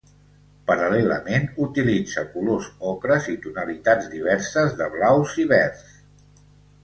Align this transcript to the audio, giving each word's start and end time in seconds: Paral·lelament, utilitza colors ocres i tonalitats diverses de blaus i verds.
Paral·lelament, 0.69 1.43
utilitza 1.65 2.23
colors 2.29 2.69
ocres 2.93 3.27
i 3.33 3.35
tonalitats 3.43 4.09
diverses 4.15 4.75
de 4.81 4.87
blaus 4.95 5.35
i 5.45 5.45
verds. 5.53 5.93